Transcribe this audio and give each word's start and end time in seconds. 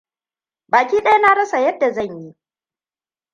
Baki 0.71 0.97
ɗaya 1.03 1.19
na 1.21 1.35
rasa 1.35 1.59
yadda 1.59 1.91
zan 1.91 2.19
yi. 2.21 2.35